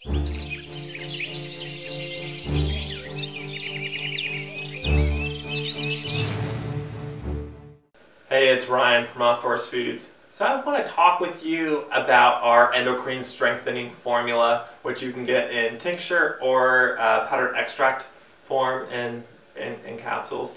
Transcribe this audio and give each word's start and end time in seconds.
Hey, 0.00 0.10
it's 8.30 8.68
Ryan 8.68 9.08
from 9.08 9.22
Raw 9.22 9.40
Forest 9.40 9.70
Foods. 9.72 10.06
So 10.30 10.44
I 10.44 10.64
want 10.64 10.86
to 10.86 10.92
talk 10.92 11.18
with 11.18 11.44
you 11.44 11.80
about 11.90 12.44
our 12.44 12.72
endocrine 12.72 13.24
strengthening 13.24 13.92
formula, 13.92 14.68
which 14.82 15.02
you 15.02 15.12
can 15.12 15.24
get 15.24 15.50
in 15.50 15.80
tincture 15.80 16.38
or 16.40 16.96
uh, 17.00 17.26
powdered 17.26 17.56
extract 17.56 18.06
form 18.44 18.88
in, 18.92 19.24
in, 19.56 19.74
in 19.84 19.98
capsules. 19.98 20.54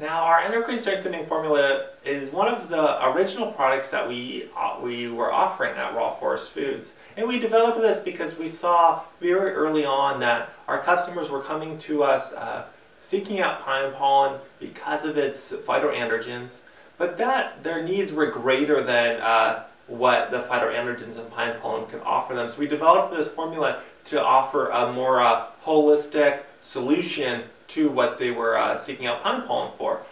Now, 0.00 0.22
our 0.22 0.40
endocrine 0.40 0.78
strengthening 0.78 1.26
formula 1.26 1.86
is 2.04 2.30
one 2.30 2.48
of 2.48 2.68
the 2.68 3.06
original 3.10 3.52
products 3.52 3.90
that 3.90 4.08
we, 4.08 4.48
uh, 4.56 4.78
we 4.82 5.08
were 5.08 5.32
offering 5.32 5.76
at 5.76 5.94
Raw 5.94 6.14
Forest 6.14 6.50
Foods. 6.50 6.90
And 7.16 7.28
we 7.28 7.38
developed 7.38 7.80
this 7.80 7.98
because 7.98 8.36
we 8.38 8.48
saw 8.48 9.02
very 9.20 9.52
early 9.52 9.84
on 9.84 10.18
that 10.20 10.54
our 10.66 10.78
customers 10.78 11.28
were 11.28 11.42
coming 11.42 11.78
to 11.80 12.02
us 12.02 12.32
uh, 12.32 12.64
seeking 13.00 13.40
out 13.40 13.62
pine 13.62 13.92
pollen 13.92 14.40
because 14.58 15.04
of 15.04 15.18
its 15.18 15.52
phytoandrogens 15.52 16.58
but 17.02 17.18
that 17.18 17.62
their 17.64 17.82
needs 17.82 18.12
were 18.12 18.26
greater 18.26 18.80
than 18.80 19.20
uh, 19.20 19.64
what 19.88 20.30
the 20.30 20.38
phytoandrogens 20.42 21.18
in 21.18 21.24
pine 21.32 21.58
pollen 21.60 21.84
could 21.88 22.00
offer 22.02 22.32
them. 22.32 22.48
So 22.48 22.60
we 22.60 22.68
developed 22.68 23.12
this 23.12 23.26
formula 23.26 23.82
to 24.04 24.22
offer 24.22 24.68
a 24.68 24.92
more 24.92 25.20
uh, 25.20 25.46
holistic 25.64 26.42
solution 26.62 27.42
to 27.68 27.88
what 27.88 28.18
they 28.18 28.30
were 28.30 28.56
uh, 28.56 28.76
seeking 28.76 29.06
out 29.06 29.22
pine 29.22 29.42
pollen 29.42 29.72
for. 29.76 30.02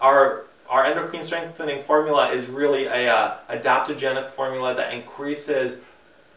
Our 0.00 0.44
our 0.68 0.84
endocrine 0.84 1.24
strengthening 1.24 1.82
formula 1.82 2.30
is 2.30 2.46
really 2.46 2.84
a 2.84 3.10
uh, 3.10 3.38
adaptogenic 3.48 4.28
formula 4.28 4.74
that 4.74 4.92
increases 4.92 5.78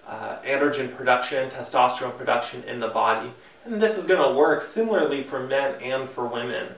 uh, 0.07 0.37
androgen 0.45 0.95
production, 0.95 1.49
testosterone 1.49 2.17
production 2.17 2.63
in 2.63 2.79
the 2.79 2.87
body. 2.87 3.29
And 3.65 3.81
this 3.81 3.97
is 3.97 4.05
going 4.05 4.21
to 4.25 4.37
work 4.37 4.61
similarly 4.61 5.21
for 5.21 5.45
men 5.45 5.75
and 5.81 6.07
for 6.07 6.25
women. 6.25 6.69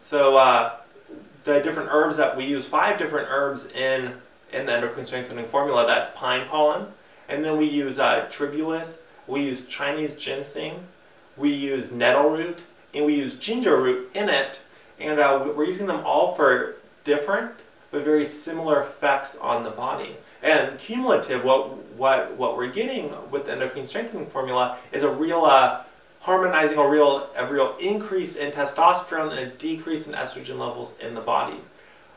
So 0.00 0.36
uh, 0.36 0.76
the 1.44 1.60
different 1.60 1.88
herbs 1.90 2.16
that 2.18 2.36
we 2.36 2.44
use, 2.44 2.66
five 2.66 2.98
different 2.98 3.28
herbs 3.30 3.66
in, 3.66 4.14
in 4.52 4.66
the 4.66 4.72
endocrine 4.72 5.06
strengthening 5.06 5.46
formula. 5.46 5.86
That's 5.86 6.14
pine 6.16 6.46
pollen, 6.48 6.88
and 7.28 7.44
then 7.44 7.56
we 7.56 7.66
use 7.66 7.98
uh, 7.98 8.28
tribulus, 8.30 8.98
we 9.26 9.42
use 9.42 9.66
Chinese 9.66 10.14
ginseng, 10.14 10.84
we 11.36 11.50
use 11.50 11.90
nettle 11.90 12.30
root, 12.30 12.60
and 12.94 13.04
we 13.04 13.14
use 13.14 13.34
ginger 13.34 13.76
root 13.76 14.10
in 14.14 14.28
it. 14.28 14.60
And 15.00 15.18
uh, 15.18 15.52
we're 15.56 15.64
using 15.64 15.86
them 15.86 16.02
all 16.04 16.34
for 16.34 16.76
different 17.02 17.60
but 17.94 18.04
very 18.04 18.26
similar 18.26 18.82
effects 18.82 19.36
on 19.36 19.62
the 19.62 19.70
body. 19.70 20.16
And 20.42 20.76
cumulative, 20.78 21.44
what, 21.44 21.78
what, 21.94 22.36
what 22.36 22.56
we're 22.56 22.66
getting 22.66 23.14
with 23.30 23.46
the 23.46 23.52
endocrine 23.52 23.86
strengthening 23.86 24.26
formula 24.26 24.78
is 24.90 25.04
a 25.04 25.08
real 25.08 25.44
uh, 25.44 25.84
harmonizing 26.18 26.76
a 26.76 26.88
real, 26.88 27.30
a 27.36 27.46
real 27.46 27.76
increase 27.80 28.34
in 28.34 28.50
testosterone 28.50 29.30
and 29.30 29.38
a 29.38 29.46
decrease 29.46 30.08
in 30.08 30.12
estrogen 30.12 30.58
levels 30.58 30.92
in 31.00 31.14
the 31.14 31.20
body. 31.20 31.58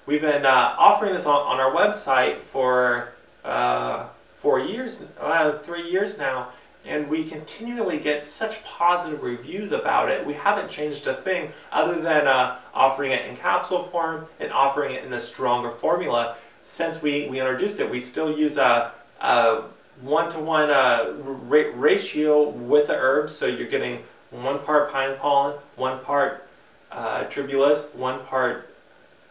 We've 0.08 0.22
been 0.22 0.48
uh, 0.48 0.76
offering 0.80 1.14
this 1.14 1.28
on, 1.28 1.36
on, 1.36 1.60
our 1.60 1.72
website 1.72 2.40
for 2.40 3.10
uh, 3.46 4.08
four 4.34 4.60
years, 4.60 5.00
uh, 5.22 5.60
three 5.60 5.92
years 5.92 6.18
now, 6.18 6.50
and 6.88 7.08
we 7.10 7.24
continually 7.24 8.00
get 8.00 8.24
such 8.24 8.64
positive 8.64 9.22
reviews 9.22 9.72
about 9.72 10.10
it. 10.10 10.26
We 10.26 10.34
haven't 10.34 10.70
changed 10.70 11.06
a 11.08 11.16
thing 11.16 11.52
other 11.72 12.02
than 12.02 12.28
uh, 12.28 12.60
offering 12.74 13.12
it 13.12 13.26
in 13.26 13.36
capsule 13.36 13.84
form 13.84 14.28
and 14.40 14.52
offering 14.52 14.94
it 14.94 15.04
in 15.04 15.14
a 15.14 15.20
stronger 15.20 15.72
formula. 15.72 16.38
Since 16.64 17.02
we, 17.02 17.28
we 17.30 17.40
introduced 17.40 17.80
it, 17.80 17.90
we 17.90 18.02
still 18.02 18.38
use 18.38 18.58
a, 18.58 18.92
a 19.22 19.64
one-to-one 20.02 20.70
uh, 20.70 21.14
ra 21.24 21.64
ratio 21.76 22.50
with 22.50 22.88
the 22.88 22.96
herbs, 22.96 23.36
so 23.36 23.46
you're 23.46 23.68
getting 23.68 24.04
one 24.32 24.60
part 24.60 24.92
pine 24.92 25.18
pollen, 25.18 25.58
one 25.76 26.00
part 26.04 26.48
uh, 26.92 27.24
tribulus, 27.26 27.86
one 27.94 28.20
part 28.26 28.74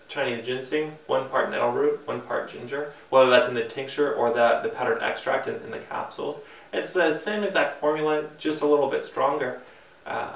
Chinese 0.08 0.44
ginseng, 0.44 0.96
one 1.06 1.28
part 1.28 1.50
nettle 1.50 1.72
root, 1.72 2.00
one 2.06 2.20
part 2.22 2.50
ginger, 2.50 2.92
whether 3.10 3.28
that's 3.28 3.48
in 3.48 3.54
the 3.54 3.64
tincture 3.64 4.14
or 4.14 4.32
the, 4.32 4.60
the 4.62 4.68
powdered 4.68 5.02
extract 5.02 5.48
in, 5.48 5.56
in 5.56 5.70
the 5.70 5.78
capsules. 5.78 6.36
It's 6.72 6.92
the 6.92 7.12
same 7.12 7.42
exact 7.42 7.74
formula, 7.74 8.26
just 8.38 8.62
a 8.62 8.66
little 8.66 8.90
bit 8.90 9.04
stronger. 9.04 9.60
Uh, 10.04 10.32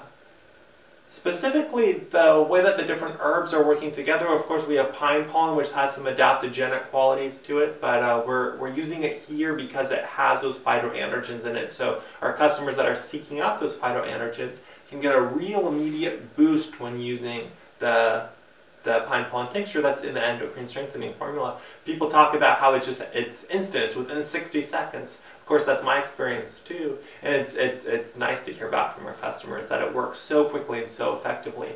Specifically, 1.10 2.04
the 2.12 2.46
way 2.48 2.62
that 2.62 2.76
the 2.76 2.84
different 2.84 3.16
herbs 3.18 3.52
are 3.52 3.66
working 3.66 3.90
together, 3.90 4.28
of 4.28 4.44
course, 4.44 4.64
we 4.64 4.76
have 4.76 4.92
pine 4.92 5.24
pollen, 5.24 5.56
which 5.56 5.72
has 5.72 5.92
some 5.92 6.04
adaptogenic 6.04 6.84
qualities 6.84 7.38
to 7.38 7.58
it, 7.58 7.80
but 7.80 8.00
uh, 8.00 8.22
we're, 8.24 8.56
we're 8.58 8.72
using 8.72 9.02
it 9.02 9.20
here 9.28 9.54
because 9.54 9.90
it 9.90 10.04
has 10.04 10.40
those 10.40 10.60
phytoandrogens 10.60 11.44
in 11.44 11.56
it. 11.56 11.72
So 11.72 12.00
our 12.22 12.32
customers 12.32 12.76
that 12.76 12.86
are 12.86 12.94
seeking 12.94 13.40
out 13.40 13.58
those 13.58 13.74
phytoandrogens 13.74 14.58
can 14.88 15.00
get 15.00 15.12
a 15.12 15.20
real 15.20 15.66
immediate 15.66 16.36
boost 16.36 16.78
when 16.78 17.00
using 17.00 17.50
the 17.80 18.28
the 18.82 19.00
pine 19.00 19.26
pollen 19.26 19.52
tincture 19.52 19.82
that's 19.82 20.04
in 20.04 20.14
the 20.14 20.24
endocrine 20.24 20.66
strengthening 20.66 21.12
formula. 21.14 21.58
People 21.84 22.10
talk 22.10 22.34
about 22.34 22.58
how 22.58 22.72
it's 22.72 22.86
just 22.86 23.02
it's 23.12 23.44
instant, 23.44 23.84
it's 23.84 23.96
within 23.96 24.22
60 24.24 24.62
seconds 24.62 25.18
course, 25.50 25.66
that's 25.66 25.82
my 25.82 25.98
experience 25.98 26.60
too. 26.60 26.96
And 27.22 27.34
it's, 27.34 27.54
it's, 27.54 27.84
it's 27.84 28.16
nice 28.16 28.44
to 28.44 28.52
hear 28.52 28.70
back 28.70 28.96
from 28.96 29.06
our 29.06 29.14
customers 29.14 29.66
that 29.66 29.82
it 29.82 29.92
works 29.92 30.20
so 30.20 30.44
quickly 30.44 30.80
and 30.80 30.90
so 30.90 31.14
effectively. 31.14 31.70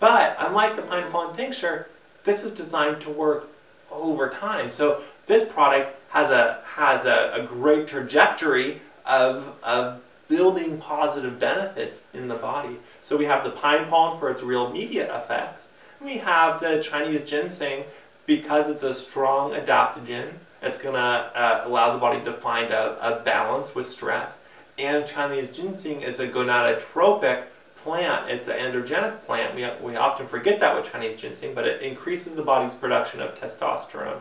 But 0.00 0.36
unlike 0.38 0.74
the 0.74 0.82
pine 0.82 1.10
pollen 1.12 1.36
tincture, 1.36 1.86
this 2.24 2.42
is 2.42 2.52
designed 2.52 3.00
to 3.02 3.10
work 3.10 3.48
over 3.88 4.28
time. 4.28 4.70
So 4.70 5.02
this 5.26 5.48
product 5.48 5.96
has 6.10 6.30
a, 6.32 6.60
has 6.74 7.04
a, 7.04 7.32
a 7.40 7.46
great 7.46 7.86
trajectory 7.86 8.82
of, 9.06 9.54
of 9.62 10.02
building 10.28 10.78
positive 10.78 11.38
benefits 11.38 12.00
in 12.12 12.26
the 12.26 12.34
body. 12.34 12.78
So 13.04 13.16
we 13.16 13.26
have 13.26 13.44
the 13.44 13.50
pine 13.50 13.86
pollen 13.88 14.18
for 14.18 14.28
its 14.28 14.42
real 14.42 14.66
immediate 14.66 15.08
effects. 15.08 15.68
We 16.02 16.18
have 16.18 16.60
the 16.60 16.82
Chinese 16.82 17.28
ginseng 17.28 17.84
because 18.26 18.68
it's 18.68 18.82
a 18.82 18.94
strong 18.94 19.52
adaptogen 19.52 20.32
it's 20.62 20.78
going 20.78 20.94
to 20.94 21.00
uh, 21.00 21.62
allow 21.66 21.92
the 21.92 21.98
body 21.98 22.22
to 22.24 22.32
find 22.32 22.70
a, 22.72 22.98
a, 23.00 23.22
balance 23.22 23.74
with 23.74 23.88
stress. 23.88 24.38
And 24.78 25.06
Chinese 25.06 25.50
ginseng 25.50 26.02
is 26.02 26.20
a 26.20 26.28
gonadotropic 26.28 27.44
plant. 27.76 28.30
It's 28.30 28.48
an 28.48 28.56
androgenic 28.58 29.22
plant. 29.24 29.54
We, 29.54 29.68
we 29.86 29.96
often 29.96 30.26
forget 30.26 30.60
that 30.60 30.76
with 30.76 30.90
Chinese 30.90 31.16
ginseng, 31.16 31.54
but 31.54 31.66
it 31.66 31.82
increases 31.82 32.34
the 32.34 32.42
body's 32.42 32.74
production 32.74 33.20
of 33.20 33.34
testosterone 33.38 34.18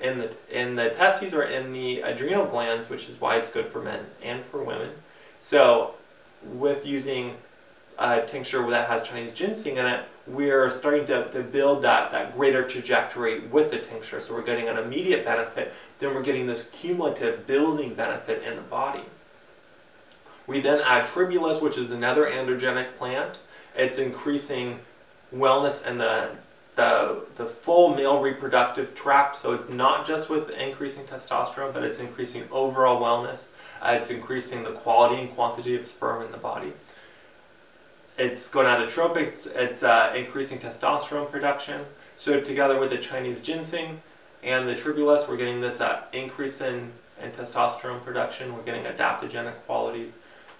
in 0.00 0.18
the, 0.18 0.30
in 0.50 0.76
the 0.76 0.90
testes 0.90 1.32
or 1.32 1.42
in 1.42 1.72
the 1.72 2.00
adrenal 2.00 2.46
glands, 2.46 2.88
which 2.88 3.08
is 3.08 3.20
why 3.20 3.36
it's 3.36 3.48
good 3.48 3.68
for 3.68 3.82
men 3.82 4.06
and 4.22 4.44
for 4.44 4.62
women. 4.62 4.90
So 5.40 5.94
with 6.42 6.86
using 6.86 7.36
a 7.98 8.22
tincture 8.22 8.68
that 8.70 8.88
has 8.88 9.06
Chinese 9.06 9.32
ginseng 9.32 9.76
in 9.76 9.86
it, 9.86 10.04
we're 10.28 10.68
starting 10.70 11.06
to, 11.06 11.30
to 11.30 11.42
build 11.42 11.82
that, 11.82 12.12
that 12.12 12.36
greater 12.36 12.66
trajectory 12.66 13.40
with 13.40 13.70
the 13.70 13.78
tincture. 13.78 14.20
So 14.20 14.34
we're 14.34 14.42
getting 14.42 14.68
an 14.68 14.76
immediate 14.76 15.24
benefit, 15.24 15.72
then 15.98 16.14
we're 16.14 16.22
getting 16.22 16.46
this 16.46 16.64
cumulative 16.72 17.46
building 17.46 17.94
benefit 17.94 18.42
in 18.42 18.56
the 18.56 18.62
body. 18.62 19.04
We 20.46 20.60
then 20.60 20.80
add 20.80 21.06
tribulus, 21.06 21.60
which 21.60 21.76
is 21.76 21.90
another 21.90 22.24
androgenic 22.24 22.96
plant. 22.96 23.36
It's 23.76 23.98
increasing 23.98 24.80
wellness 25.34 25.84
in 25.86 25.98
the, 25.98 26.30
the, 26.74 27.22
the 27.36 27.44
full 27.44 27.94
male 27.94 28.20
reproductive 28.20 28.94
tract. 28.94 29.40
So 29.40 29.52
it's 29.52 29.70
not 29.70 30.06
just 30.06 30.30
with 30.30 30.48
increasing 30.50 31.04
testosterone, 31.04 31.74
but 31.74 31.84
it's 31.84 31.98
increasing 31.98 32.44
overall 32.50 33.00
wellness. 33.00 33.44
Uh, 33.82 33.92
it's 33.92 34.10
increasing 34.10 34.64
the 34.64 34.72
quality 34.72 35.20
and 35.20 35.34
quantity 35.34 35.76
of 35.76 35.84
sperm 35.84 36.24
in 36.24 36.32
the 36.32 36.38
body. 36.38 36.72
It's 38.18 38.48
gonadotropic, 38.48 39.28
it's, 39.28 39.46
it's 39.46 39.82
uh, 39.84 40.12
increasing 40.16 40.58
testosterone 40.58 41.30
production. 41.30 41.84
So 42.16 42.40
together 42.40 42.80
with 42.80 42.90
the 42.90 42.98
Chinese 42.98 43.40
ginseng 43.40 44.02
and 44.42 44.68
the 44.68 44.74
tribulus, 44.74 45.28
we're 45.28 45.36
getting 45.36 45.60
this 45.60 45.80
uh, 45.80 46.02
increase 46.12 46.60
in, 46.60 46.90
in 47.22 47.30
testosterone 47.30 48.02
production. 48.02 48.56
We're 48.56 48.64
getting 48.64 48.84
adaptogenic 48.84 49.54
qualities. 49.66 50.14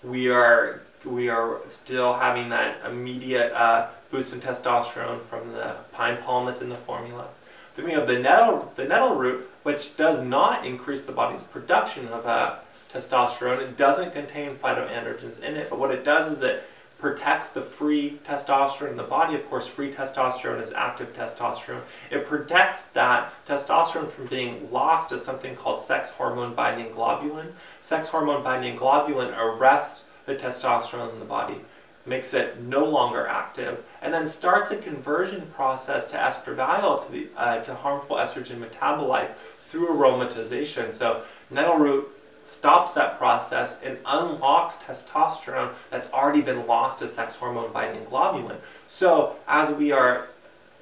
We 0.04 0.30
are 0.30 0.82
we 1.04 1.28
are 1.28 1.58
still 1.66 2.14
having 2.14 2.48
that 2.50 2.84
immediate 2.84 3.52
uh, 3.52 3.88
boost 4.10 4.32
in 4.32 4.40
testosterone 4.40 5.22
from 5.24 5.52
the 5.52 5.74
pine 5.92 6.18
pollen 6.18 6.46
that's 6.46 6.60
in 6.60 6.68
the 6.68 6.76
formula. 6.76 7.26
Then 7.74 7.84
we 7.86 7.92
have 7.92 8.06
the 8.06 8.18
nettle, 8.18 8.72
the 8.76 8.84
nettle 8.84 9.16
root, 9.16 9.48
which 9.64 9.96
does 9.96 10.20
not 10.22 10.64
increase 10.64 11.02
the 11.02 11.12
body's 11.12 11.42
production 11.42 12.06
of 12.08 12.26
uh, 12.26 12.56
testosterone. 12.92 13.60
It 13.60 13.76
doesn't 13.76 14.12
contain 14.12 14.54
phytoandrogens 14.54 15.40
in 15.40 15.56
it, 15.56 15.70
but 15.70 15.78
what 15.78 15.90
it 15.90 16.04
does 16.04 16.32
is 16.32 16.42
it 16.42 16.64
protects 16.98 17.50
the 17.50 17.62
free 17.62 18.18
testosterone 18.24 18.90
in 18.90 18.96
the 18.96 19.02
body. 19.04 19.36
Of 19.36 19.48
course, 19.48 19.66
free 19.66 19.92
testosterone 19.92 20.60
is 20.60 20.72
active 20.72 21.12
testosterone. 21.14 21.82
It 22.10 22.26
protects 22.26 22.84
that 22.86 23.32
testosterone 23.46 24.10
from 24.10 24.26
being 24.26 24.70
lost 24.72 25.12
as 25.12 25.24
something 25.24 25.54
called 25.54 25.80
sex 25.80 26.10
hormone 26.10 26.54
binding 26.54 26.92
globulin. 26.92 27.52
Sex 27.80 28.08
hormone 28.08 28.42
binding 28.42 28.76
globulin 28.76 29.36
arrests 29.38 30.04
the 30.26 30.34
testosterone 30.34 31.12
in 31.12 31.20
the 31.20 31.24
body, 31.24 31.60
makes 32.04 32.34
it 32.34 32.60
no 32.60 32.84
longer 32.84 33.26
active, 33.26 33.82
and 34.02 34.12
then 34.12 34.26
starts 34.26 34.70
a 34.70 34.76
conversion 34.76 35.42
process 35.54 36.06
to 36.06 36.16
estradiol, 36.16 37.06
to, 37.06 37.12
the, 37.12 37.28
uh, 37.36 37.60
to 37.60 37.74
harmful 37.74 38.16
estrogen 38.16 38.58
metabolites 38.58 39.34
through 39.62 39.88
aromatization. 39.88 40.92
So 40.92 41.22
nettle 41.50 41.76
root 41.76 42.08
stops 42.48 42.92
that 42.92 43.18
process 43.18 43.76
and 43.82 43.98
unlocks 44.06 44.76
testosterone 44.76 45.70
that's 45.90 46.10
already 46.12 46.40
been 46.40 46.66
lost 46.66 47.02
as 47.02 47.12
sex 47.12 47.36
hormone 47.36 47.70
binding 47.72 48.04
globulin. 48.06 48.56
So 48.88 49.36
as 49.46 49.70
we 49.70 49.92
are 49.92 50.28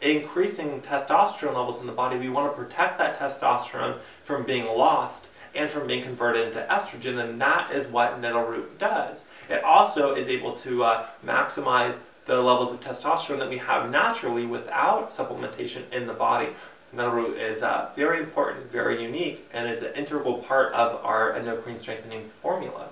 increasing 0.00 0.80
testosterone 0.82 1.54
levels 1.54 1.80
in 1.80 1.86
the 1.86 1.92
body, 1.92 2.18
we 2.18 2.28
want 2.28 2.54
to 2.54 2.62
protect 2.62 2.98
that 2.98 3.18
testosterone 3.18 3.98
from 4.24 4.44
being 4.44 4.66
lost 4.66 5.24
and 5.56 5.68
from 5.68 5.86
being 5.86 6.02
converted 6.02 6.46
into 6.46 6.60
estrogen, 6.70 7.18
and 7.22 7.40
that 7.40 7.72
is 7.72 7.86
what 7.88 8.20
nettle 8.20 8.44
root 8.44 8.78
does. 8.78 9.22
It 9.48 9.64
also 9.64 10.14
is 10.14 10.28
able 10.28 10.52
to 10.58 10.84
uh, 10.84 11.06
maximize 11.24 11.98
the 12.26 12.40
levels 12.40 12.72
of 12.72 12.80
testosterone 12.80 13.38
that 13.38 13.48
we 13.48 13.58
have 13.58 13.90
naturally 13.90 14.46
without 14.46 15.10
supplementation 15.10 15.82
in 15.92 16.06
the 16.06 16.12
body. 16.12 16.50
Nettle 16.92 17.12
root 17.12 17.36
is 17.36 17.62
uh, 17.62 17.90
very 17.96 18.20
important, 18.20 18.70
very 18.70 19.02
unique, 19.02 19.48
and 19.52 19.68
is 19.68 19.82
an 19.82 19.92
integral 19.94 20.38
part 20.38 20.72
of 20.72 21.04
our 21.04 21.34
endocrine 21.34 21.78
strengthening 21.78 22.28
formula. 22.28 22.88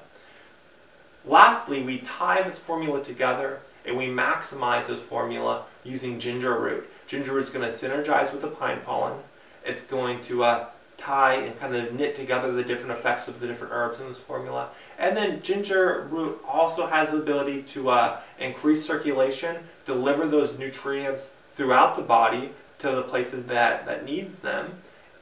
Lastly, 1.24 1.82
we 1.82 1.98
tie 1.98 2.42
this 2.42 2.58
formula 2.58 3.02
together 3.02 3.60
and 3.86 3.96
we 3.96 4.06
maximize 4.06 4.86
this 4.86 5.00
formula 5.00 5.64
using 5.84 6.18
ginger 6.18 6.58
root. 6.58 6.88
Ginger 7.06 7.32
root 7.32 7.44
is 7.44 7.50
going 7.50 7.68
to 7.68 7.74
synergize 7.74 8.32
with 8.32 8.42
the 8.42 8.48
pine 8.48 8.80
pollen. 8.80 9.18
It's 9.64 9.82
going 9.82 10.20
to 10.22 10.44
uh, 10.44 10.66
tie 10.96 11.34
and 11.34 11.58
kind 11.58 11.74
of 11.74 11.92
knit 11.94 12.14
together 12.14 12.52
the 12.52 12.62
different 12.62 12.92
effects 12.92 13.28
of 13.28 13.40
the 13.40 13.46
different 13.46 13.72
herbs 13.72 14.00
in 14.00 14.08
this 14.08 14.18
formula. 14.18 14.70
And 14.98 15.16
then 15.16 15.42
ginger 15.42 16.06
root 16.10 16.40
also 16.46 16.86
has 16.86 17.10
the 17.10 17.18
ability 17.18 17.62
to 17.62 17.90
uh, 17.90 18.20
increase 18.38 18.84
circulation, 18.84 19.56
deliver 19.84 20.26
those 20.26 20.58
nutrients 20.58 21.30
throughout 21.52 21.96
the 21.96 22.02
body 22.02 22.50
to 22.90 22.96
the 22.96 23.02
places 23.02 23.44
that, 23.46 23.86
that 23.86 24.04
needs 24.04 24.38
them, 24.40 24.72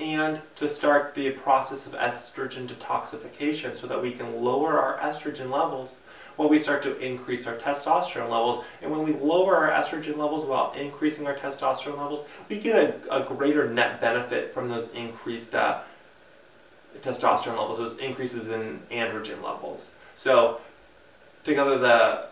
and 0.00 0.40
to 0.56 0.68
start 0.68 1.14
the 1.14 1.30
process 1.30 1.86
of 1.86 1.92
estrogen 1.92 2.66
detoxification 2.66 3.76
so 3.76 3.86
that 3.86 4.02
we 4.02 4.10
can 4.10 4.42
lower 4.42 4.80
our 4.80 4.98
estrogen 4.98 5.48
levels 5.50 5.90
while 6.34 6.48
we 6.48 6.58
start 6.58 6.82
to 6.82 6.98
increase 6.98 7.46
our 7.46 7.56
testosterone 7.56 8.30
levels. 8.30 8.64
And 8.80 8.90
when 8.90 9.04
we 9.04 9.12
lower 9.12 9.54
our 9.56 9.70
estrogen 9.70 10.16
levels 10.16 10.44
while 10.44 10.72
increasing 10.72 11.26
our 11.26 11.34
testosterone 11.34 11.98
levels, 11.98 12.26
we 12.48 12.58
get 12.58 12.74
a, 13.08 13.16
a 13.16 13.24
greater 13.24 13.68
net 13.72 14.00
benefit 14.00 14.52
from 14.52 14.68
those 14.68 14.88
increased 14.88 15.54
uh, 15.54 15.82
testosterone 17.00 17.58
levels, 17.58 17.78
those 17.78 17.98
increases 17.98 18.48
in 18.48 18.80
androgen 18.90 19.40
levels. 19.42 19.90
So 20.16 20.60
together 21.44 21.78
the 21.78 22.26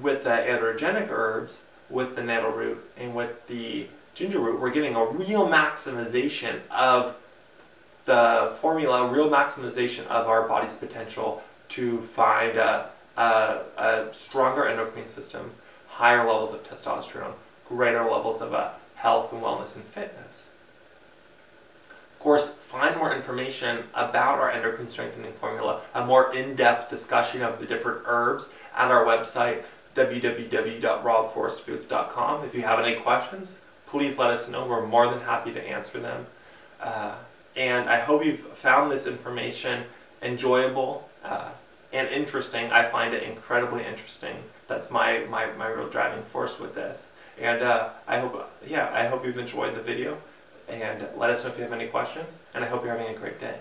with 0.00 0.22
the 0.22 0.30
androgenic 0.30 1.10
herbs, 1.10 1.58
with 1.90 2.14
the 2.14 2.22
nettle 2.22 2.52
root, 2.52 2.78
and 2.96 3.14
with 3.14 3.46
the 3.48 3.88
ginger 4.14 4.38
root, 4.38 4.60
we're 4.60 4.70
getting 4.70 4.96
a 4.96 5.04
real 5.04 5.48
maximization 5.48 6.60
of 6.70 7.16
the 8.04 8.56
formula, 8.60 9.08
real 9.08 9.28
maximization 9.28 10.06
of 10.06 10.26
our 10.26 10.48
body's 10.48 10.74
potential 10.74 11.42
to 11.68 12.00
find 12.00 12.56
a 12.56 12.90
a, 13.16 13.60
a 13.76 14.08
stronger 14.12 14.68
endocrine 14.68 15.06
system, 15.06 15.52
higher 15.88 16.26
levels 16.26 16.52
of 16.52 16.64
testosterone, 16.64 17.34
greater 17.68 18.04
levels 18.04 18.40
of 18.40 18.54
uh, 18.54 18.70
health 18.94 19.30
and 19.32 19.42
wellness 19.42 19.74
and 19.74 19.84
fitness. 19.84 20.48
Of 22.14 22.20
course, 22.20 22.48
find 22.48 22.96
more 22.96 23.14
information 23.14 23.84
about 23.94 24.38
our 24.38 24.50
endocrine 24.50 24.88
strengthening 24.88 25.32
formula, 25.32 25.82
a 25.94 26.04
more 26.04 26.34
in-depth 26.34 26.90
discussion 26.90 27.42
of 27.42 27.58
the 27.58 27.66
different 27.66 28.02
herbs 28.06 28.48
at 28.74 28.90
our 28.90 29.04
website, 29.04 29.64
www.rawforestfoods.com. 29.94 32.44
If 32.44 32.54
you 32.54 32.62
have 32.62 32.78
any 32.78 32.94
questions, 33.00 33.54
please 33.90 34.16
let 34.16 34.30
us 34.30 34.48
know. 34.48 34.66
We're 34.66 34.86
more 34.86 35.06
than 35.08 35.20
happy 35.20 35.52
to 35.52 35.62
answer 35.62 35.98
them. 35.98 36.26
Uh, 36.80 37.14
and 37.56 37.90
I 37.90 37.98
hope 37.98 38.24
you've 38.24 38.40
found 38.56 38.90
this 38.90 39.06
information 39.06 39.84
enjoyable. 40.22 41.08
Uh, 41.24 41.50
and 41.92 42.08
interesting. 42.08 42.70
I 42.70 42.88
find 42.88 43.14
it 43.14 43.24
incredibly 43.24 43.84
interesting. 43.84 44.36
That's 44.68 44.90
my, 44.90 45.24
my, 45.28 45.50
my 45.52 45.66
real 45.66 45.88
driving 45.88 46.22
force 46.22 46.58
with 46.58 46.74
this. 46.74 47.08
And 47.40 47.62
uh, 47.62 47.90
I 48.06 48.20
hope, 48.20 48.48
yeah, 48.66 48.90
I 48.92 49.06
hope 49.06 49.26
you've 49.26 49.38
enjoyed 49.38 49.74
the 49.74 49.82
video. 49.82 50.16
And 50.68 51.06
let 51.16 51.30
us 51.30 51.42
know 51.42 51.50
if 51.50 51.56
you 51.56 51.64
have 51.64 51.72
any 51.72 51.88
questions. 51.88 52.30
And 52.54 52.64
I 52.64 52.68
hope 52.68 52.84
you're 52.84 52.96
having 52.96 53.14
a 53.14 53.18
great 53.18 53.40
day. 53.40 53.58